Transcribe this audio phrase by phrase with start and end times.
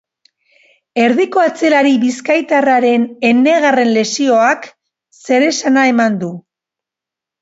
[1.01, 4.67] Erdiko atzelari bizkaitarraren enegarren lesioak
[5.23, 6.33] zeresana eman du.